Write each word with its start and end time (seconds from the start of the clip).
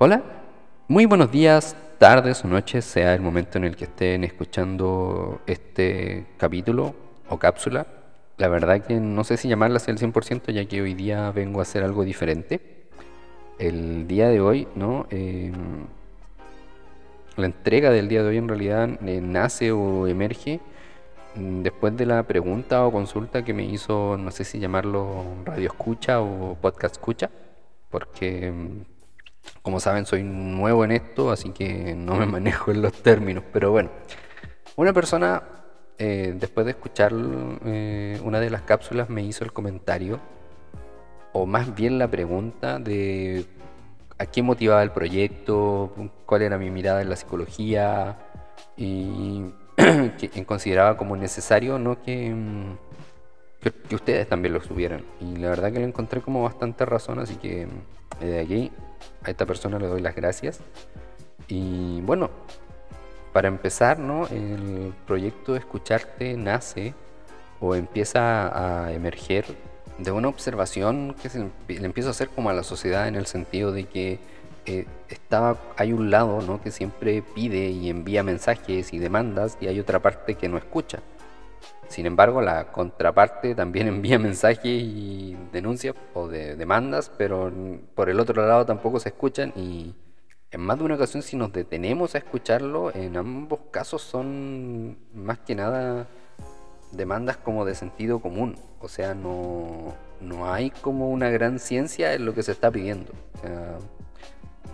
Hola, 0.00 0.22
muy 0.86 1.06
buenos 1.06 1.32
días, 1.32 1.74
tardes 1.98 2.44
o 2.44 2.46
noches, 2.46 2.84
sea 2.84 3.14
el 3.14 3.20
momento 3.20 3.58
en 3.58 3.64
el 3.64 3.74
que 3.74 3.86
estén 3.86 4.22
escuchando 4.22 5.40
este 5.48 6.24
capítulo 6.36 6.94
o 7.28 7.36
cápsula. 7.40 7.84
La 8.36 8.46
verdad 8.46 8.86
que 8.86 9.00
no 9.00 9.24
sé 9.24 9.36
si 9.36 9.48
llamarla 9.48 9.80
al 9.84 9.98
100% 9.98 10.52
ya 10.52 10.64
que 10.66 10.82
hoy 10.82 10.94
día 10.94 11.32
vengo 11.32 11.58
a 11.58 11.62
hacer 11.62 11.82
algo 11.82 12.04
diferente. 12.04 12.60
El 13.58 14.06
día 14.06 14.28
de 14.28 14.40
hoy, 14.40 14.68
¿no? 14.76 15.08
Em, 15.10 15.86
la 17.36 17.46
entrega 17.46 17.90
del 17.90 18.06
día 18.06 18.22
de 18.22 18.28
hoy 18.28 18.36
en 18.36 18.46
realidad 18.46 18.88
eh, 19.04 19.20
nace 19.20 19.72
o 19.72 20.06
emerge 20.06 20.60
mm, 21.34 21.62
después 21.62 21.96
de 21.96 22.06
la 22.06 22.22
pregunta 22.22 22.86
o 22.86 22.92
consulta 22.92 23.44
que 23.44 23.52
me 23.52 23.64
hizo, 23.64 24.16
no 24.16 24.30
sé 24.30 24.44
si 24.44 24.60
llamarlo 24.60 25.24
radio 25.44 25.66
escucha 25.66 26.20
o 26.20 26.54
podcast 26.54 26.94
escucha, 26.94 27.30
porque 27.90 28.52
mm, 28.52 28.97
como 29.62 29.80
saben, 29.80 30.06
soy 30.06 30.22
nuevo 30.22 30.84
en 30.84 30.92
esto, 30.92 31.30
así 31.30 31.50
que 31.50 31.94
no 31.94 32.16
me 32.16 32.26
manejo 32.26 32.70
en 32.70 32.82
los 32.82 32.92
términos. 32.92 33.44
Pero 33.52 33.70
bueno, 33.70 33.90
una 34.76 34.92
persona, 34.92 35.42
eh, 35.98 36.34
después 36.36 36.64
de 36.64 36.72
escuchar 36.72 37.12
eh, 37.64 38.20
una 38.24 38.40
de 38.40 38.50
las 38.50 38.62
cápsulas, 38.62 39.10
me 39.10 39.22
hizo 39.22 39.44
el 39.44 39.52
comentario, 39.52 40.20
o 41.32 41.46
más 41.46 41.74
bien 41.74 41.98
la 41.98 42.08
pregunta 42.08 42.78
de 42.78 43.44
a 44.18 44.26
qué 44.26 44.42
motivaba 44.42 44.82
el 44.82 44.90
proyecto, 44.90 45.92
cuál 46.26 46.42
era 46.42 46.58
mi 46.58 46.70
mirada 46.70 47.02
en 47.02 47.10
la 47.10 47.16
psicología, 47.16 48.18
y 48.76 49.52
que 50.18 50.44
consideraba 50.46 50.96
como 50.96 51.16
necesario 51.16 51.78
¿no? 51.78 52.00
que, 52.02 52.34
que, 53.60 53.94
ustedes 53.94 54.28
también 54.28 54.54
lo 54.54 54.62
subieran. 54.62 55.04
Y 55.20 55.36
la 55.36 55.50
verdad 55.50 55.72
que 55.72 55.80
lo 55.80 55.86
encontré 55.86 56.20
como 56.20 56.42
bastante 56.42 56.84
razón, 56.84 57.18
así 57.18 57.36
que 57.36 57.62
eh, 58.20 58.24
de 58.24 58.40
aquí 58.40 58.72
a 59.22 59.30
esta 59.30 59.46
persona 59.46 59.78
le 59.78 59.86
doy 59.86 60.00
las 60.00 60.14
gracias. 60.14 60.60
Y 61.48 62.00
bueno, 62.02 62.30
para 63.32 63.48
empezar, 63.48 63.98
¿no? 63.98 64.26
El 64.28 64.92
proyecto 65.06 65.56
Escucharte 65.56 66.36
nace 66.36 66.94
o 67.60 67.74
empieza 67.74 68.84
a 68.86 68.92
emerger 68.92 69.44
de 69.98 70.12
una 70.12 70.28
observación 70.28 71.14
que 71.20 71.28
se 71.28 71.38
le 71.40 71.84
empieza 71.84 72.08
a 72.08 72.12
hacer 72.12 72.28
como 72.28 72.50
a 72.50 72.52
la 72.52 72.62
sociedad 72.62 73.08
en 73.08 73.16
el 73.16 73.26
sentido 73.26 73.72
de 73.72 73.84
que 73.84 74.20
eh, 74.66 74.86
estaba, 75.08 75.56
hay 75.76 75.92
un 75.92 76.10
lado 76.10 76.40
¿no? 76.42 76.60
que 76.60 76.70
siempre 76.70 77.22
pide 77.22 77.70
y 77.70 77.88
envía 77.88 78.22
mensajes 78.22 78.92
y 78.92 78.98
demandas 78.98 79.56
y 79.60 79.66
hay 79.66 79.80
otra 79.80 80.00
parte 80.00 80.34
que 80.34 80.48
no 80.48 80.58
escucha. 80.58 81.00
Sin 81.88 82.06
embargo, 82.06 82.42
la 82.42 82.70
contraparte 82.70 83.54
también 83.54 83.88
envía 83.88 84.18
mensajes 84.18 84.66
y 84.66 85.36
denuncias 85.52 85.94
o 86.14 86.28
de 86.28 86.54
demandas, 86.56 87.10
pero 87.16 87.52
por 87.94 88.08
el 88.08 88.20
otro 88.20 88.46
lado 88.46 88.64
tampoco 88.66 89.00
se 89.00 89.08
escuchan 89.08 89.52
y 89.56 89.94
en 90.50 90.60
más 90.60 90.78
de 90.78 90.84
una 90.84 90.94
ocasión 90.94 91.22
si 91.22 91.36
nos 91.36 91.52
detenemos 91.52 92.14
a 92.14 92.18
escucharlo, 92.18 92.94
en 92.94 93.16
ambos 93.16 93.60
casos 93.70 94.02
son 94.02 94.96
más 95.14 95.38
que 95.40 95.54
nada 95.54 96.06
demandas 96.92 97.36
como 97.36 97.64
de 97.64 97.74
sentido 97.74 98.20
común. 98.20 98.56
O 98.80 98.88
sea, 98.88 99.14
no, 99.14 99.94
no 100.20 100.52
hay 100.52 100.70
como 100.70 101.10
una 101.10 101.30
gran 101.30 101.58
ciencia 101.58 102.14
en 102.14 102.24
lo 102.24 102.34
que 102.34 102.42
se 102.42 102.52
está 102.52 102.70
pidiendo. 102.70 103.12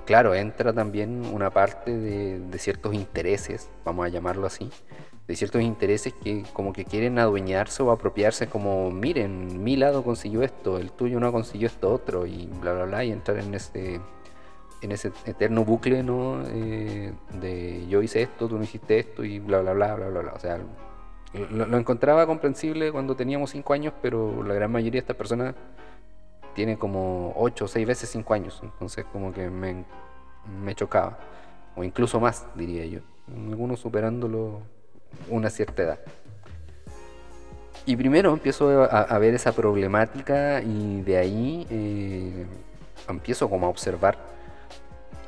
claro, 0.04 0.34
entra 0.34 0.72
también 0.72 1.24
una 1.26 1.50
parte 1.50 1.96
de, 1.96 2.38
de 2.38 2.58
ciertos 2.58 2.94
intereses, 2.94 3.68
vamos 3.84 4.06
a 4.06 4.10
llamarlo 4.10 4.46
así, 4.46 4.70
de 5.26 5.36
ciertos 5.36 5.62
intereses 5.62 6.12
que 6.12 6.44
como 6.52 6.72
que 6.72 6.84
quieren 6.84 7.18
adueñarse 7.18 7.82
o 7.82 7.90
apropiarse 7.90 8.46
como, 8.46 8.90
miren, 8.90 9.64
mi 9.64 9.76
lado 9.76 10.04
consiguió 10.04 10.42
esto, 10.42 10.78
el 10.78 10.92
tuyo 10.92 11.18
no 11.18 11.32
consiguió 11.32 11.66
esto 11.66 11.92
otro, 11.92 12.26
y 12.26 12.46
bla, 12.60 12.74
bla, 12.74 12.84
bla, 12.84 13.04
y 13.04 13.12
entrar 13.12 13.38
en 13.38 13.54
ese, 13.54 14.00
en 14.82 14.92
ese 14.92 15.12
eterno 15.24 15.64
bucle, 15.64 16.02
¿no? 16.02 16.42
Eh, 16.46 17.14
de 17.40 17.86
yo 17.88 18.02
hice 18.02 18.22
esto, 18.22 18.48
tú 18.48 18.58
no 18.58 18.64
hiciste 18.64 18.98
esto, 18.98 19.24
y 19.24 19.38
bla, 19.38 19.60
bla, 19.60 19.72
bla, 19.72 19.94
bla, 19.94 20.08
bla, 20.08 20.20
bla. 20.20 20.32
O 20.34 20.38
sea, 20.38 20.58
lo, 21.50 21.78
encontraba 21.78 22.26
comprensible 22.26 22.92
cuando 22.92 23.16
teníamos 23.16 23.50
cinco 23.50 23.72
años, 23.72 23.94
pero 24.02 24.42
la 24.42 24.52
gran 24.52 24.70
mayoría 24.70 24.98
de 24.98 25.04
estas 25.04 25.16
personas 25.16 25.54
tiene 26.54 26.78
como 26.78 27.32
ocho 27.36 27.64
o 27.64 27.68
seis 27.68 27.86
veces 27.86 28.10
cinco 28.10 28.34
años, 28.34 28.60
entonces 28.62 29.06
como 29.10 29.32
que 29.32 29.48
me, 29.48 29.86
me 30.62 30.74
chocaba, 30.74 31.18
o 31.76 31.82
incluso 31.82 32.20
más, 32.20 32.46
diría 32.54 32.84
yo. 32.84 33.00
Algunos 33.26 33.80
superándolo 33.80 34.60
una 35.28 35.50
cierta 35.50 35.82
edad. 35.82 35.98
Y 37.86 37.96
primero 37.96 38.32
empiezo 38.32 38.84
a, 38.84 39.18
ver 39.18 39.34
esa 39.34 39.52
problemática 39.52 40.62
y 40.62 41.02
de 41.02 41.18
ahí 41.18 41.66
eh, 41.68 42.46
empiezo 43.08 43.50
como 43.50 43.66
a 43.66 43.68
observar 43.68 44.16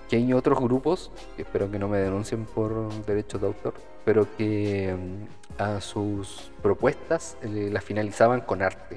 que 0.08 0.16
hay 0.16 0.32
otros 0.32 0.58
grupos, 0.60 1.10
espero 1.36 1.70
que 1.70 1.78
no 1.78 1.88
me 1.88 1.98
denuncien 1.98 2.46
por 2.46 2.92
derechos 3.04 3.40
de 3.40 3.46
autor, 3.48 3.74
pero 4.04 4.26
que 4.36 4.94
mm, 4.94 5.62
a 5.62 5.80
sus 5.80 6.50
propuestas 6.62 7.36
eh, 7.42 7.68
las 7.70 7.84
finalizaban 7.84 8.40
con 8.40 8.62
arte. 8.62 8.96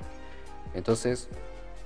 Entonces, 0.74 1.28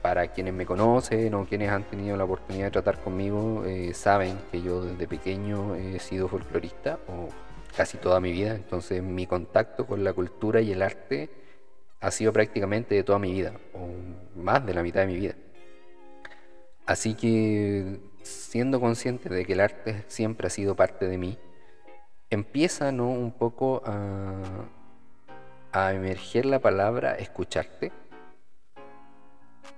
para 0.01 0.27
quienes 0.27 0.53
me 0.53 0.65
conocen 0.65 1.33
o 1.33 1.45
quienes 1.45 1.71
han 1.71 1.83
tenido 1.83 2.17
la 2.17 2.25
oportunidad 2.25 2.65
de 2.65 2.71
tratar 2.71 2.99
conmigo, 2.99 3.63
eh, 3.65 3.93
saben 3.93 4.37
que 4.51 4.61
yo 4.61 4.83
desde 4.83 5.07
pequeño 5.07 5.75
he 5.75 5.99
sido 5.99 6.27
folclorista 6.27 6.99
o 7.07 7.29
casi 7.75 7.97
toda 7.97 8.19
mi 8.19 8.31
vida, 8.31 8.55
entonces 8.55 9.01
mi 9.01 9.25
contacto 9.27 9.85
con 9.85 10.03
la 10.03 10.13
cultura 10.13 10.61
y 10.61 10.71
el 10.71 10.81
arte 10.81 11.29
ha 11.99 12.11
sido 12.11 12.33
prácticamente 12.33 12.95
de 12.95 13.03
toda 13.03 13.19
mi 13.19 13.31
vida, 13.31 13.53
o 13.73 13.89
más 14.39 14.65
de 14.65 14.73
la 14.73 14.83
mitad 14.83 15.01
de 15.01 15.07
mi 15.07 15.15
vida. 15.15 15.35
Así 16.85 17.13
que 17.15 17.99
siendo 18.21 18.79
consciente 18.79 19.29
de 19.29 19.45
que 19.45 19.53
el 19.53 19.61
arte 19.61 20.03
siempre 20.07 20.47
ha 20.47 20.49
sido 20.49 20.75
parte 20.75 21.07
de 21.07 21.17
mí, 21.17 21.37
empieza 22.29 22.91
¿no? 22.91 23.09
un 23.09 23.31
poco 23.31 23.81
a, 23.85 24.41
a 25.71 25.93
emerger 25.93 26.45
la 26.45 26.59
palabra 26.59 27.15
escucharte 27.15 27.91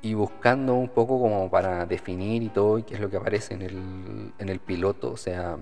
y 0.02 0.14
buscando 0.14 0.76
un 0.76 0.90
poco 0.90 1.20
como 1.20 1.50
para 1.50 1.86
definir 1.86 2.44
y 2.44 2.50
todo, 2.50 2.80
y 2.80 2.84
qué 2.84 2.96
es 2.96 3.00
lo 3.00 3.10
que 3.10 3.18
aparece 3.18 3.54
en 3.54 3.62
el, 3.62 4.34
en 4.38 4.50
el 4.50 4.60
piloto, 4.60 5.12
o 5.12 5.18
sea, 5.18 5.58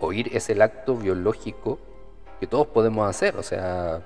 oír 0.00 0.30
es 0.36 0.50
el 0.50 0.62
acto 0.62 0.96
biológico 0.96 1.78
que 2.40 2.46
todos 2.46 2.66
podemos 2.68 3.08
hacer. 3.08 3.36
O 3.36 3.42
sea, 3.42 4.02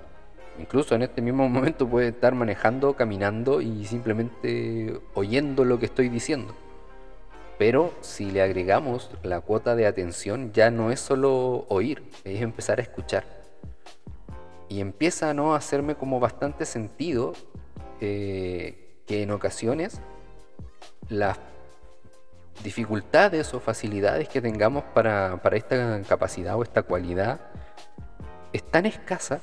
incluso 0.59 0.95
en 0.95 1.03
este 1.03 1.23
mismo 1.23 1.49
momento 1.49 1.89
puede 1.89 2.09
estar 2.09 2.35
manejando, 2.35 2.95
caminando 2.95 3.61
y 3.61 3.85
simplemente 3.85 5.01
oyendo 5.15 5.65
lo 5.65 5.79
que 5.79 5.87
estoy 5.87 6.09
diciendo. 6.09 6.55
Pero 7.59 7.93
si 8.01 8.31
le 8.31 8.41
agregamos 8.41 9.11
la 9.23 9.43
cuota 9.43 9.77
de 9.77 9.87
atención, 9.87 10.51
ya 10.53 10.71
no 10.71 10.91
es 10.91 10.99
solo 10.99 11.67
oír, 11.69 12.03
es 12.25 12.41
empezar 12.41 12.79
a 12.79 12.83
escuchar. 12.83 13.25
Y 14.71 14.81
empieza 14.81 15.35
¿no? 15.35 15.53
a 15.53 15.59
hacerme 15.59 15.95
como 15.95 16.21
bastante 16.21 16.65
sentido 16.65 17.35
eh, 18.01 19.03
que 19.07 19.23
en 19.23 19.31
ocasiones 19.31 20.01
las 21.11 21.39
dificultades 22.63 23.53
o 23.55 23.61
facilidades 23.61 24.29
que 24.29 24.41
tengamos 24.41 24.85
para, 24.95 25.41
esta 25.53 26.01
capacidad 26.03 26.57
o 26.57 26.63
esta 26.63 26.83
cualidad 26.83 27.41
es 28.53 28.63
tan 28.63 28.87
escasa 28.87 29.41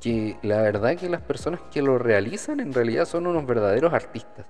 que 0.00 0.36
la 0.42 0.62
verdad 0.62 0.96
que 0.96 1.08
las 1.08 1.20
personas 1.22 1.60
que 1.72 1.82
lo 1.82 1.98
realizan 1.98 2.60
en 2.60 2.72
realidad 2.72 3.04
son 3.04 3.26
unos 3.26 3.46
verdaderos 3.46 3.92
artistas. 3.92 4.46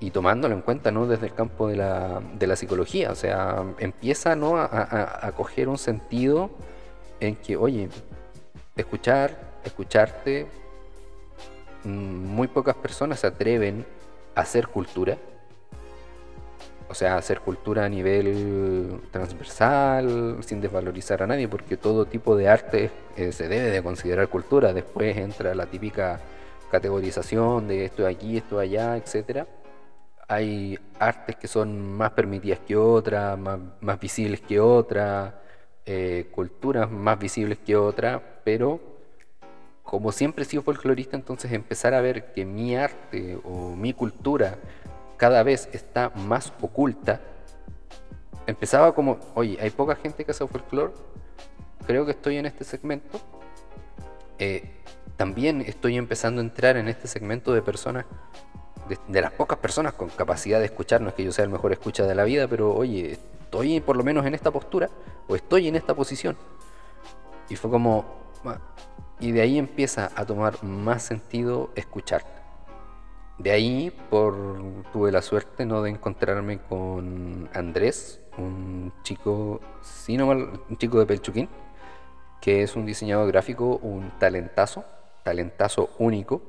Y 0.00 0.12
tomándolo 0.12 0.54
en 0.54 0.62
cuenta 0.62 0.92
¿no? 0.92 1.06
desde 1.06 1.26
el 1.26 1.34
campo 1.34 1.66
de 1.66 1.76
la, 1.76 2.20
de 2.34 2.46
la 2.46 2.54
psicología, 2.54 3.10
o 3.10 3.16
sea, 3.16 3.64
empieza 3.78 4.36
¿no? 4.36 4.56
a, 4.56 5.26
a, 5.26 5.32
coger 5.32 5.68
un 5.68 5.78
sentido 5.78 6.50
en 7.18 7.34
que, 7.34 7.56
oye, 7.56 7.88
escuchar, 8.76 9.36
escucharte, 9.64 10.46
mm, 11.82 11.88
muy 11.88 12.46
pocas 12.46 12.76
personas 12.76 13.18
se 13.18 13.26
atreven 13.26 13.84
a 14.36 14.42
hacer 14.42 14.68
cultura 14.68 15.18
o 16.88 16.94
sea, 16.94 17.16
hacer 17.16 17.40
cultura 17.40 17.84
a 17.84 17.88
nivel 17.88 19.00
transversal, 19.10 20.38
sin 20.42 20.60
desvalorizar 20.60 21.22
a 21.22 21.26
nadie, 21.26 21.46
porque 21.46 21.76
todo 21.76 22.06
tipo 22.06 22.34
de 22.36 22.48
arte 22.48 22.90
eh, 23.16 23.32
se 23.32 23.48
debe 23.48 23.70
de 23.70 23.82
considerar 23.82 24.28
cultura. 24.28 24.72
Después 24.72 25.16
entra 25.16 25.54
la 25.54 25.66
típica 25.66 26.20
categorización 26.70 27.68
de 27.68 27.84
esto 27.84 28.06
aquí, 28.06 28.38
esto 28.38 28.58
allá, 28.58 28.96
etc. 28.96 29.46
Hay 30.28 30.78
artes 30.98 31.36
que 31.36 31.48
son 31.48 31.92
más 31.96 32.12
permitidas 32.12 32.60
que 32.60 32.76
otras, 32.76 33.38
más, 33.38 34.00
visibles 34.00 34.40
que 34.40 34.58
otras, 34.60 35.34
eh, 35.84 36.28
culturas 36.30 36.90
más 36.90 37.18
visibles 37.18 37.58
que 37.58 37.76
otras, 37.76 38.20
pero 38.44 38.80
como 39.82 40.12
siempre 40.12 40.44
he 40.44 40.46
sido 40.46 40.62
folclorista, 40.62 41.16
entonces 41.16 41.50
empezar 41.52 41.94
a 41.94 42.02
ver 42.02 42.32
que 42.32 42.44
mi 42.44 42.76
arte 42.76 43.38
o 43.44 43.74
mi 43.74 43.94
cultura 43.94 44.58
cada 45.18 45.42
vez 45.42 45.68
está 45.72 46.10
más 46.10 46.52
oculta, 46.62 47.20
empezaba 48.46 48.94
como, 48.94 49.18
oye, 49.34 49.58
hay 49.60 49.68
poca 49.68 49.94
gente 49.96 50.24
que 50.24 50.30
hace 50.30 50.46
folclore, 50.46 50.94
creo 51.86 52.06
que 52.06 52.12
estoy 52.12 52.38
en 52.38 52.46
este 52.46 52.64
segmento. 52.64 53.20
Eh, 54.38 54.70
también 55.16 55.60
estoy 55.60 55.98
empezando 55.98 56.40
a 56.40 56.44
entrar 56.44 56.76
en 56.76 56.88
este 56.88 57.08
segmento 57.08 57.52
de 57.52 57.60
personas, 57.60 58.06
de, 59.08 59.20
las 59.20 59.32
pocas 59.32 59.58
personas 59.58 59.92
con 59.92 60.08
capacidad 60.08 60.60
de 60.60 60.66
escuchar, 60.66 61.00
no 61.00 61.08
es 61.08 61.14
que 61.14 61.24
yo 61.24 61.32
sea 61.32 61.44
el 61.44 61.50
mejor 61.50 61.72
escucha 61.72 62.06
de 62.06 62.14
la 62.14 62.24
vida, 62.24 62.46
pero 62.46 62.72
oye, 62.72 63.12
estoy 63.12 63.80
por 63.80 63.96
lo 63.96 64.04
menos 64.04 64.24
en 64.24 64.34
esta 64.34 64.50
postura 64.50 64.88
o 65.26 65.34
estoy 65.34 65.68
en 65.68 65.74
esta 65.74 65.94
posición. 65.94 66.36
Y 67.48 67.56
fue 67.56 67.70
como, 67.70 68.04
y 69.18 69.32
de 69.32 69.40
ahí 69.40 69.58
empieza 69.58 70.10
a 70.14 70.24
tomar 70.24 70.62
más 70.62 71.02
sentido 71.02 71.70
escuchar. 71.74 72.37
De 73.38 73.52
ahí 73.52 73.92
por, 74.10 74.34
tuve 74.92 75.12
la 75.12 75.22
suerte 75.22 75.64
¿no? 75.64 75.82
de 75.82 75.90
encontrarme 75.90 76.58
con 76.58 77.48
Andrés, 77.54 78.20
un 78.36 78.92
chico, 79.02 79.60
un 80.08 80.76
chico 80.76 80.98
de 80.98 81.06
Pelchuquín, 81.06 81.48
que 82.40 82.62
es 82.62 82.76
un 82.76 82.86
diseñador 82.86 83.28
gráfico, 83.28 83.78
un 83.82 84.10
talentazo, 84.18 84.84
talentazo 85.22 85.90
único. 85.98 86.42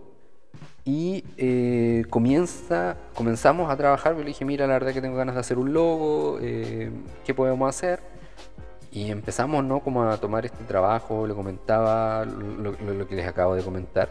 Y 0.86 1.24
eh, 1.38 2.06
comienza, 2.10 2.98
comenzamos 3.14 3.70
a 3.70 3.78
trabajar, 3.78 4.14
yo 4.14 4.22
le 4.22 4.28
dije, 4.28 4.46
mira, 4.46 4.66
la 4.66 4.74
verdad 4.74 4.94
que 4.94 5.02
tengo 5.02 5.18
ganas 5.18 5.36
de 5.36 5.42
hacer 5.42 5.60
un 5.60 5.74
logo, 5.74 6.40
eh, 6.42 6.90
¿qué 7.24 7.34
podemos 7.36 7.70
hacer? 7.70 8.00
Y 8.92 9.12
empezamos 9.12 9.64
¿no? 9.64 9.82
como 9.82 10.04
a 10.04 10.18
tomar 10.18 10.46
este 10.46 10.64
trabajo, 10.64 11.28
le 11.28 11.36
comentaba 11.36 12.26
lo, 12.26 13.08
que 13.08 13.16
les 13.16 13.28
acabo 13.28 13.54
de 13.54 13.62
comentar, 13.62 14.10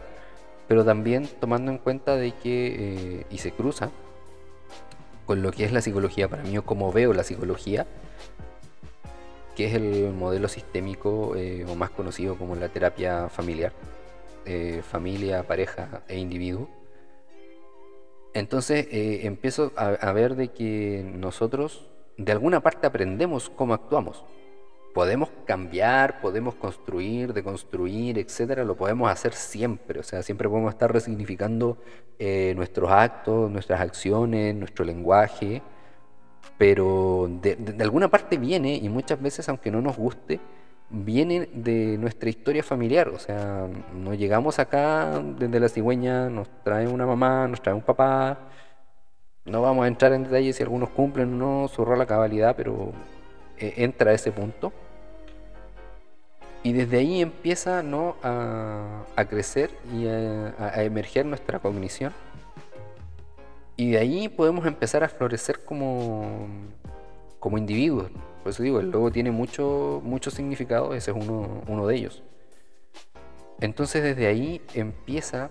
pero 0.69 0.85
también 0.85 1.27
tomando 1.39 1.71
en 1.71 1.79
cuenta 1.79 2.15
de 2.15 2.31
que, 2.31 2.75
eh, 2.77 3.25
y 3.31 3.39
se 3.39 3.51
cruza 3.51 3.89
con 5.25 5.41
lo 5.41 5.51
que 5.51 5.65
es 5.65 5.73
la 5.73 5.81
psicología 5.81 6.29
para 6.29 6.43
mí 6.43 6.55
o 6.59 6.63
como 6.63 6.93
veo 6.93 7.11
la 7.11 7.23
psicología, 7.23 7.87
que 9.55 9.65
es 9.65 9.73
el 9.73 10.13
modelo 10.13 10.47
sistémico 10.47 11.35
eh, 11.35 11.65
o 11.67 11.73
más 11.73 11.89
conocido 11.89 12.37
como 12.37 12.55
la 12.55 12.69
terapia 12.69 13.29
familiar, 13.29 13.73
eh, 14.45 14.83
familia, 14.87 15.41
pareja 15.41 16.03
e 16.07 16.19
individuo. 16.19 16.69
Entonces 18.35 18.87
empiezo 18.91 19.73
a 19.75 20.11
ver 20.11 20.35
de 20.35 20.49
que 20.49 21.03
nosotros 21.03 21.87
de 22.15 22.31
alguna 22.31 22.61
parte 22.61 22.85
aprendemos 22.85 23.49
cómo 23.49 23.73
actuamos 23.73 24.23
podemos 24.99 25.29
cambiar, 25.45 26.19
podemos 26.19 26.55
construir, 26.55 27.31
deconstruir, 27.31 28.19
etcétera, 28.19 28.65
lo 28.65 28.75
podemos 28.75 29.09
hacer 29.09 29.31
siempre. 29.31 30.01
O 30.01 30.03
sea, 30.03 30.21
siempre 30.23 30.49
podemos 30.49 30.73
estar 30.73 30.91
resignificando 30.91 31.77
eh, 32.19 32.51
nuestros 32.57 32.91
actos, 32.91 33.49
nuestras 33.49 33.79
acciones, 33.79 34.53
nuestro 34.53 34.83
lenguaje, 34.83 35.61
pero 36.57 37.29
de, 37.41 37.77
alguna 37.79 38.09
parte 38.09 38.35
viene, 38.35 38.75
y 38.75 38.89
muchas 38.89 39.21
veces, 39.21 39.47
aunque 39.47 39.71
no 39.71 39.79
nos 39.81 39.95
guste, 39.95 40.41
viene 40.89 41.47
de 41.53 41.97
nuestra 41.97 42.29
historia 42.29 42.61
familiar. 42.61 43.07
O 43.07 43.19
sea, 43.19 43.69
nos 43.93 44.17
llegamos 44.17 44.59
acá 44.59 45.23
desde 45.23 45.61
la 45.61 45.69
cigüeña, 45.69 46.29
nos 46.29 46.49
trae 46.65 46.89
una 46.89 47.05
mamá, 47.05 47.47
nos 47.47 47.61
trae 47.61 47.73
un 47.73 47.83
papá. 47.83 48.37
No 49.45 49.61
vamos 49.61 49.85
a 49.85 49.87
entrar 49.87 50.11
en 50.11 50.23
detalle 50.23 50.51
si 50.51 50.61
algunos 50.61 50.89
cumplen 50.89 51.35
o 51.35 51.37
no 51.37 51.67
su 51.69 51.85
rol 51.85 52.01
a 52.01 52.05
cabalidad, 52.05 52.53
pero 52.57 52.91
eh, 53.57 53.75
entra 53.77 54.11
a 54.11 54.13
ese 54.13 54.33
punto. 54.33 54.73
Y 56.63 56.73
desde 56.73 56.97
ahí 56.97 57.21
empieza 57.21 57.83
¿no? 57.83 58.15
a, 58.21 59.25
crecer 59.29 59.71
y 59.93 60.07
a, 60.07 60.83
emerger 60.83 61.25
nuestra 61.25 61.59
cognición. 61.59 62.13
Y 63.77 63.91
de 63.91 63.97
ahí 63.97 64.27
podemos 64.27 64.65
empezar 64.65 65.03
a 65.03 65.09
florecer 65.09 65.63
como, 65.63 66.47
como 67.39 67.57
individuos. 67.57 68.11
Por 68.43 68.51
eso 68.51 68.63
digo, 68.63 68.79
el 68.79 68.91
logo 68.91 69.11
tiene 69.11 69.31
mucho, 69.31 70.01
mucho 70.03 70.31
significado, 70.31 70.93
ese 70.93 71.11
es 71.11 71.17
uno, 71.17 71.61
uno 71.67 71.87
de 71.87 71.95
ellos. 71.95 72.23
Entonces 73.61 74.03
desde 74.03 74.27
ahí 74.27 74.61
empieza 74.73 75.49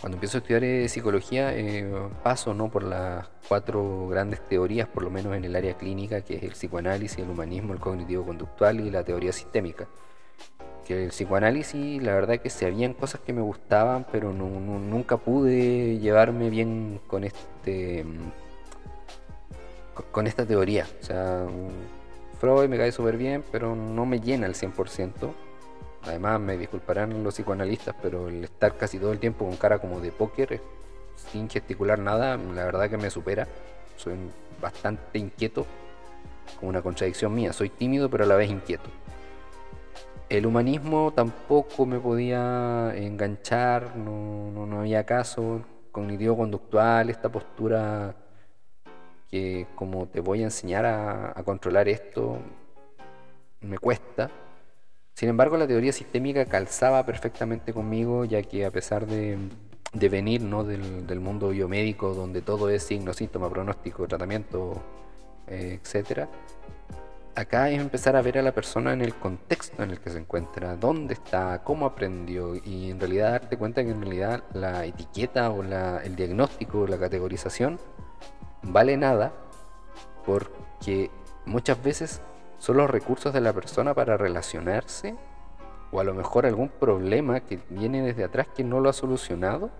cuando 0.00 0.16
empiezo 0.16 0.38
a 0.38 0.40
estudiar 0.40 0.64
eh, 0.64 0.88
psicología, 0.88 1.56
eh, 1.56 1.92
paso 2.22 2.54
¿no? 2.54 2.70
por 2.70 2.82
las 2.82 3.28
cuatro 3.48 4.08
grandes 4.08 4.40
teorías, 4.48 4.88
por 4.88 5.02
lo 5.02 5.10
menos 5.10 5.34
en 5.36 5.44
el 5.44 5.54
área 5.54 5.74
clínica, 5.74 6.22
que 6.22 6.36
es 6.36 6.42
el 6.42 6.52
psicoanálisis, 6.52 7.18
el 7.18 7.30
humanismo, 7.30 7.72
el 7.72 7.80
cognitivo-conductual 7.80 8.80
y 8.80 8.90
la 8.90 9.04
teoría 9.04 9.32
sistémica. 9.32 9.88
Que 10.86 11.04
el 11.04 11.10
psicoanálisis, 11.10 12.02
la 12.02 12.14
verdad 12.14 12.40
que 12.40 12.50
se 12.50 12.66
habían 12.66 12.94
cosas 12.94 13.20
que 13.20 13.32
me 13.32 13.42
gustaban, 13.42 14.04
pero 14.10 14.32
nunca 14.32 15.16
pude 15.18 15.98
llevarme 15.98 16.50
bien 16.50 17.00
con 17.06 17.22
este 17.22 18.04
con 20.10 20.26
esta 20.26 20.46
teoría. 20.46 20.86
O 21.00 21.04
sea, 21.04 21.46
Freud 22.40 22.68
me 22.68 22.76
cae 22.76 22.90
súper 22.90 23.16
bien, 23.16 23.44
pero 23.52 23.76
no 23.76 24.04
me 24.06 24.20
llena 24.20 24.46
al 24.46 24.54
100%. 24.54 25.32
Además, 26.04 26.40
me 26.40 26.56
disculparán 26.56 27.22
los 27.22 27.34
psicoanalistas, 27.34 27.94
pero 28.02 28.28
el 28.28 28.44
estar 28.44 28.76
casi 28.76 28.98
todo 28.98 29.12
el 29.12 29.20
tiempo 29.20 29.44
con 29.46 29.56
cara 29.56 29.78
como 29.78 30.00
de 30.00 30.10
póker, 30.10 30.60
sin 31.14 31.48
gesticular 31.48 31.98
nada, 31.98 32.36
la 32.36 32.64
verdad 32.64 32.90
que 32.90 32.96
me 32.96 33.10
supera. 33.10 33.46
Soy 33.96 34.14
bastante 34.60 35.18
inquieto, 35.18 35.64
como 36.58 36.70
una 36.70 36.82
contradicción 36.82 37.32
mía. 37.34 37.52
Soy 37.52 37.68
tímido, 37.68 38.10
pero 38.10 38.24
a 38.24 38.26
la 38.26 38.36
vez 38.36 38.50
inquieto. 38.50 38.90
El 40.28 40.46
humanismo 40.46 41.12
tampoco 41.14 41.86
me 41.86 42.00
podía 42.00 42.92
enganchar, 42.96 43.96
no, 43.96 44.66
no, 44.66 44.80
había 44.80 45.04
caso. 45.04 45.62
Cognitivo-conductual, 45.92 47.10
esta 47.10 47.30
postura 47.30 48.16
que 49.30 49.66
como 49.76 50.06
te 50.06 50.20
voy 50.20 50.40
a 50.40 50.44
enseñar 50.44 50.86
a 50.86 51.42
controlar 51.44 51.88
esto, 51.88 52.38
me 53.60 53.78
cuesta 53.78 54.30
sin 55.14 55.28
embargo, 55.28 55.56
la 55.56 55.66
teoría 55.66 55.92
sistémica 55.92 56.44
calzaba 56.46 57.04
perfectamente 57.04 57.72
conmigo, 57.72 58.24
ya 58.24 58.42
que 58.42 58.64
a 58.64 58.70
pesar 58.70 59.06
de, 59.06 59.38
venir 59.92 60.42
¿no? 60.42 60.64
del, 60.64 61.20
mundo 61.20 61.50
biomédico, 61.50 62.14
donde 62.14 62.42
todo 62.42 62.70
es 62.70 62.82
signo, 62.82 63.12
síntoma, 63.12 63.50
pronóstico, 63.50 64.06
tratamiento, 64.08 64.82
eh, 65.46 65.80
etc., 65.82 66.28
acá 67.34 67.70
es 67.70 67.80
empezar 67.80 68.16
a 68.16 68.22
ver 68.22 68.38
a 68.38 68.42
la 68.42 68.52
persona 68.52 68.92
en 68.92 69.00
el 69.00 69.14
contexto 69.14 69.82
en 69.82 69.90
el 69.90 70.00
que 70.00 70.10
se 70.10 70.18
encuentra, 70.18 70.76
dónde 70.76 71.14
está, 71.14 71.62
cómo 71.62 71.86
aprendió, 71.86 72.54
y 72.56 72.90
en 72.90 72.98
realidad 72.98 73.32
darte 73.32 73.56
cuenta 73.56 73.84
que 73.84 73.90
en 73.90 74.00
realidad 74.02 74.44
la 74.54 74.84
etiqueta 74.84 75.50
o 75.50 75.62
el 75.62 76.16
diagnóstico 76.16 76.80
o 76.80 76.86
la 76.86 76.98
categorización 76.98 77.78
vale 78.62 78.96
nada, 78.96 79.32
porque 80.24 81.10
muchas 81.46 81.82
veces 81.82 82.20
son 82.62 82.76
los 82.76 82.88
recursos 82.88 83.32
de 83.32 83.40
la 83.40 83.52
persona 83.52 83.92
para 83.92 84.16
relacionarse 84.16 85.16
o 85.90 85.98
a 85.98 86.04
lo 86.04 86.14
mejor 86.14 86.46
algún 86.46 86.68
problema 86.68 87.40
que 87.40 87.58
viene 87.70 88.02
desde 88.02 88.22
atrás 88.22 88.46
que 88.54 88.62
no 88.62 88.78
lo 88.78 88.88
ha 88.88 88.92
solucionado, 88.92 89.70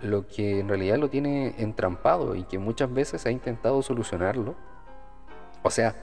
lo 0.00 0.28
que 0.28 0.60
en 0.60 0.68
realidad 0.68 0.98
lo 0.98 1.10
tiene 1.10 1.56
entrampado 1.58 2.36
y 2.36 2.44
que 2.44 2.60
muchas 2.60 2.94
veces 2.94 3.26
ha 3.26 3.32
intentado 3.32 3.82
solucionarlo. 3.82 4.54
O 5.64 5.70
sea, 5.70 5.96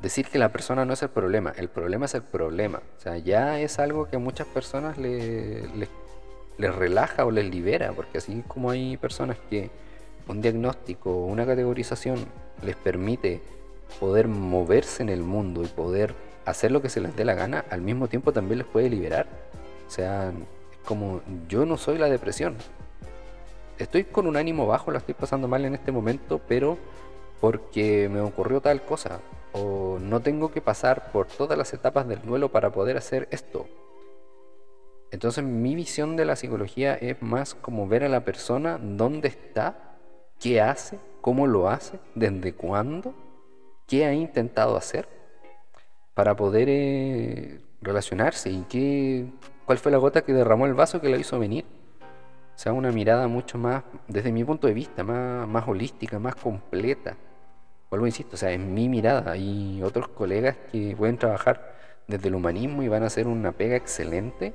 decir 0.00 0.28
que 0.28 0.38
la 0.38 0.50
persona 0.50 0.84
no 0.84 0.92
es 0.92 1.02
el 1.02 1.10
problema, 1.10 1.52
el 1.56 1.70
problema 1.70 2.04
es 2.04 2.14
el 2.14 2.22
problema. 2.22 2.80
O 2.96 3.00
sea, 3.00 3.18
ya 3.18 3.58
es 3.58 3.80
algo 3.80 4.06
que 4.06 4.14
a 4.14 4.20
muchas 4.20 4.46
personas 4.46 4.96
les 4.96 5.88
relaja 6.56 7.24
o 7.24 7.32
les 7.32 7.50
libera, 7.50 7.90
porque 7.94 8.18
así 8.18 8.44
como 8.46 8.70
hay 8.70 8.96
personas 8.96 9.38
que 9.50 9.72
un 10.28 10.40
diagnóstico, 10.40 11.10
o 11.10 11.26
una 11.26 11.44
categorización 11.44 12.26
les 12.62 12.76
permite 12.76 13.55
poder 14.00 14.28
moverse 14.28 15.02
en 15.02 15.08
el 15.08 15.22
mundo 15.22 15.62
y 15.62 15.66
poder 15.66 16.14
hacer 16.46 16.70
lo 16.70 16.80
que 16.80 16.88
se 16.88 17.00
les 17.00 17.14
dé 17.16 17.24
la 17.24 17.34
gana, 17.34 17.64
al 17.70 17.82
mismo 17.82 18.08
tiempo 18.08 18.32
también 18.32 18.58
les 18.58 18.66
puede 18.66 18.88
liberar. 18.88 19.26
O 19.86 19.90
sea, 19.90 20.32
como 20.84 21.20
yo 21.48 21.66
no 21.66 21.76
soy 21.76 21.98
la 21.98 22.08
depresión. 22.08 22.56
Estoy 23.78 24.04
con 24.04 24.26
un 24.26 24.36
ánimo 24.36 24.66
bajo, 24.66 24.90
la 24.90 24.98
estoy 24.98 25.14
pasando 25.14 25.48
mal 25.48 25.64
en 25.64 25.74
este 25.74 25.92
momento, 25.92 26.40
pero 26.48 26.78
porque 27.40 28.08
me 28.08 28.20
ocurrió 28.20 28.60
tal 28.60 28.82
cosa. 28.82 29.20
O 29.52 29.98
no 30.00 30.20
tengo 30.20 30.50
que 30.50 30.60
pasar 30.60 31.10
por 31.12 31.26
todas 31.26 31.58
las 31.58 31.74
etapas 31.74 32.08
del 32.08 32.22
duelo 32.22 32.50
para 32.50 32.70
poder 32.70 32.96
hacer 32.96 33.28
esto. 33.30 33.66
Entonces 35.10 35.44
mi 35.44 35.74
visión 35.74 36.16
de 36.16 36.24
la 36.24 36.36
psicología 36.36 36.94
es 36.94 37.20
más 37.22 37.54
como 37.54 37.86
ver 37.86 38.04
a 38.04 38.08
la 38.08 38.24
persona 38.24 38.78
dónde 38.80 39.28
está, 39.28 39.96
qué 40.40 40.60
hace, 40.60 40.98
cómo 41.20 41.46
lo 41.46 41.68
hace, 41.68 41.98
desde 42.14 42.54
cuándo 42.54 43.14
qué 43.86 44.04
ha 44.04 44.12
intentado 44.12 44.76
hacer 44.76 45.08
para 46.14 46.34
poder 46.34 46.68
eh, 46.70 47.60
relacionarse 47.82 48.50
y 48.50 48.62
qué, 48.68 49.26
cuál 49.64 49.78
fue 49.78 49.92
la 49.92 49.98
gota 49.98 50.22
que 50.22 50.32
derramó 50.32 50.66
el 50.66 50.74
vaso 50.74 51.00
que 51.00 51.08
la 51.08 51.18
hizo 51.18 51.38
venir. 51.38 51.64
O 52.54 52.58
sea, 52.58 52.72
una 52.72 52.90
mirada 52.90 53.28
mucho 53.28 53.58
más, 53.58 53.84
desde 54.08 54.32
mi 54.32 54.42
punto 54.42 54.66
de 54.66 54.72
vista, 54.72 55.04
más, 55.04 55.68
holística, 55.68 56.18
más 56.18 56.36
completa. 56.36 57.16
Vuelvo, 57.90 58.06
insisto, 58.06 58.34
o 58.34 58.38
sea, 58.38 58.50
es 58.50 58.58
mi 58.58 58.88
mirada. 58.88 59.32
Hay 59.32 59.82
otros 59.82 60.08
colegas 60.08 60.56
que 60.72 60.96
pueden 60.96 61.18
trabajar 61.18 61.74
desde 62.08 62.28
el 62.28 62.34
humanismo 62.34 62.82
y 62.82 62.88
van 62.88 63.02
a 63.02 63.06
hacer 63.06 63.26
una 63.26 63.52
pega 63.52 63.76
excelente, 63.76 64.54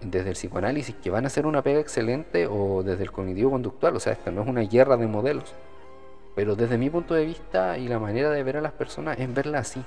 desde 0.00 0.30
el 0.30 0.34
psicoanálisis, 0.34 0.94
que 0.96 1.10
van 1.10 1.24
a 1.24 1.26
hacer 1.26 1.44
una 1.44 1.60
pega 1.60 1.78
excelente, 1.78 2.46
o 2.46 2.82
desde 2.82 3.02
el 3.02 3.12
cognitivo 3.12 3.50
conductual. 3.50 3.96
O 3.96 4.00
sea, 4.00 4.14
esta 4.14 4.30
no 4.30 4.40
es 4.40 4.48
una 4.48 4.62
guerra 4.62 4.96
de 4.96 5.06
modelos. 5.06 5.54
Pero 6.40 6.56
desde 6.56 6.78
mi 6.78 6.88
punto 6.88 7.12
de 7.12 7.26
vista 7.26 7.76
y 7.76 7.86
la 7.86 7.98
manera 7.98 8.30
de 8.30 8.42
ver 8.42 8.56
a 8.56 8.62
las 8.62 8.72
personas 8.72 9.18
es 9.18 9.34
verla 9.34 9.58
así. 9.58 9.84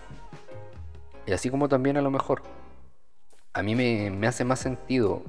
Y 1.26 1.32
así 1.32 1.50
como 1.50 1.68
también 1.68 1.98
a 1.98 2.02
lo 2.04 2.12
mejor 2.12 2.44
a 3.54 3.64
mí 3.64 3.74
me, 3.74 4.28
hace 4.28 4.46
más 4.46 4.60
sentido 4.60 5.24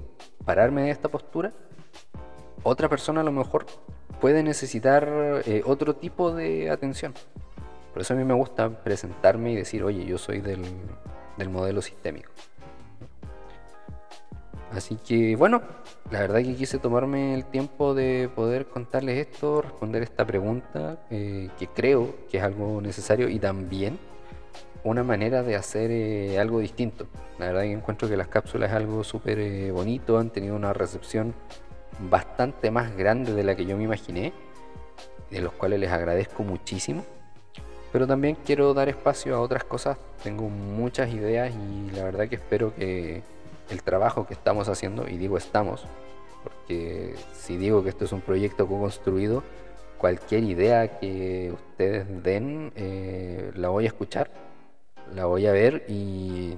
pararme 0.45 0.83
de 0.83 0.90
esta 0.90 1.09
postura, 1.09 1.50
otra 2.62 2.90
persona 2.90 3.23
a 3.23 3.25
lo 3.25 3.33
mejor 3.33 3.64
puede 4.21 4.43
necesitar 4.43 5.09
eh, 5.47 5.62
otro 5.64 5.97
tipo 5.97 6.31
de 6.31 6.69
atención. 6.69 7.14
Por 7.95 8.02
eso 8.02 8.12
a 8.12 8.19
mí 8.19 8.25
me 8.25 8.35
gusta 8.35 8.69
presentarme 8.69 9.52
y 9.52 9.57
decir, 9.57 9.83
oye, 9.83 10.04
yo 10.04 10.19
soy 10.19 10.43
del, 10.43 10.62
del 11.38 11.49
modelo 11.49 11.81
sistémico. 11.81 12.33
Así 14.75 14.97
que 14.97 15.37
bueno, 15.37 15.62
la 16.11 16.21
verdad 16.21 16.43
que 16.43 16.54
quise 16.57 16.78
tomarme 16.78 17.35
el 17.35 17.45
tiempo 17.45 17.95
de 17.95 18.28
poder 18.35 18.66
contarles 18.66 19.19
esto, 19.19 19.62
responder 19.62 20.02
esta 20.02 20.26
pregunta, 20.26 20.99
eh, 21.11 21.49
que 21.59 21.69
creo 21.69 22.14
que 22.28 22.38
es 22.38 22.43
algo 22.43 22.81
necesario 22.81 23.28
y 23.28 23.38
también 23.38 23.99
una 24.83 25.04
manera 25.04 25.43
de 25.43 25.54
hacer 25.54 25.90
eh, 25.93 26.38
algo 26.40 26.59
distinto. 26.59 27.07
La 27.38 27.47
verdad 27.47 27.62
que 27.62 27.73
encuentro 27.73 28.09
que 28.09 28.16
las 28.16 28.28
cápsulas 28.28 28.71
es 28.71 28.76
algo 28.76 29.04
súper 29.04 29.38
eh, 29.38 29.71
bonito, 29.71 30.19
han 30.19 30.31
tenido 30.31 30.57
una 30.57 30.73
recepción 30.73 31.35
bastante 32.11 32.71
más 32.71 32.97
grande 32.97 33.33
de 33.33 33.45
la 33.45 33.54
que 33.54 33.66
yo 33.66 33.76
me 33.76 33.85
imaginé, 33.85 34.33
de 35.31 35.40
los 35.40 35.52
cuales 35.52 35.78
les 35.78 35.90
agradezco 35.90 36.43
muchísimo. 36.43 37.04
Pero 37.93 38.09
también 38.09 38.37
quiero 38.45 38.75
dar 38.75 38.88
espacio 38.88 39.37
a 39.37 39.40
otras 39.40 39.62
cosas, 39.62 39.97
tengo 40.25 40.49
muchas 40.49 41.14
ideas 41.14 41.54
y 41.54 41.95
la 41.95 42.02
verdad 42.02 42.28
que 42.28 42.35
espero 42.35 42.75
que 42.75 43.23
el 43.71 43.83
trabajo 43.83 44.26
que 44.26 44.35
estamos 44.35 44.68
haciendo, 44.68 45.09
y 45.09 45.16
digo 45.16 45.37
estamos, 45.37 45.87
porque 46.42 47.14
si 47.33 47.56
digo 47.56 47.83
que 47.83 47.88
esto 47.90 48.04
es 48.04 48.12
un 48.12 48.21
proyecto 48.21 48.66
co-construido, 48.66 49.42
cualquier 49.99 50.44
idea 50.44 50.99
que 50.99 51.52
ustedes 51.52 52.23
den 52.23 52.73
eh, 52.76 53.52
la 53.54 53.71
voy 53.71 53.85
a 53.85 53.88
escuchar, 53.88 54.30
la 55.14 55.26
voy 55.26 55.47
a 55.47 55.52
ver 55.52 55.85
y 55.88 56.54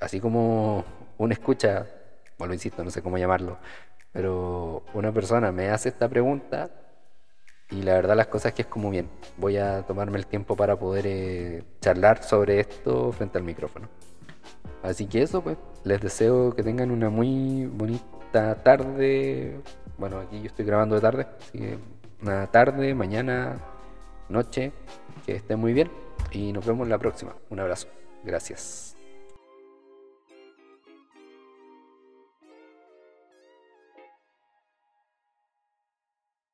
así 0.00 0.20
como 0.20 0.84
una 1.18 1.34
escucha, 1.34 1.86
bueno, 2.38 2.54
insisto, 2.54 2.82
no 2.82 2.90
sé 2.90 3.02
cómo 3.02 3.18
llamarlo, 3.18 3.58
pero 4.12 4.82
una 4.94 5.12
persona 5.12 5.52
me 5.52 5.68
hace 5.68 5.90
esta 5.90 6.08
pregunta 6.08 6.70
y 7.70 7.82
la 7.82 7.94
verdad 7.94 8.16
las 8.16 8.28
cosas 8.28 8.52
que 8.52 8.62
es 8.62 8.68
como 8.68 8.90
bien, 8.90 9.08
voy 9.36 9.58
a 9.58 9.82
tomarme 9.82 10.18
el 10.18 10.26
tiempo 10.26 10.56
para 10.56 10.76
poder 10.76 11.06
eh, 11.06 11.62
charlar 11.80 12.24
sobre 12.24 12.60
esto 12.60 13.12
frente 13.12 13.38
al 13.38 13.44
micrófono. 13.44 13.88
Así 14.82 15.06
que 15.06 15.22
eso, 15.22 15.42
pues, 15.42 15.56
les 15.84 16.00
deseo 16.00 16.54
que 16.54 16.62
tengan 16.62 16.90
una 16.90 17.10
muy 17.10 17.66
bonita 17.66 18.62
tarde. 18.62 19.60
Bueno, 19.96 20.18
aquí 20.20 20.40
yo 20.40 20.46
estoy 20.46 20.64
grabando 20.64 20.94
de 20.94 21.00
tarde, 21.00 21.26
así 21.40 21.58
que 21.58 21.78
una 22.22 22.46
tarde, 22.48 22.94
mañana, 22.94 23.56
noche, 24.28 24.72
que 25.26 25.36
estén 25.36 25.58
muy 25.58 25.72
bien 25.72 25.90
y 26.32 26.52
nos 26.52 26.64
vemos 26.66 26.88
la 26.88 26.98
próxima. 26.98 27.34
Un 27.50 27.60
abrazo. 27.60 27.88
Gracias. 28.24 28.87